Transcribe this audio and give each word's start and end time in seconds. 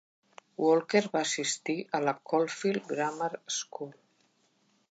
Walker 0.61 1.01
va 1.15 1.21
assistir 1.27 1.75
a 1.97 2.01
la 2.05 2.15
Caulfield 2.31 2.89
Grammar 2.93 3.29
School. 3.59 3.93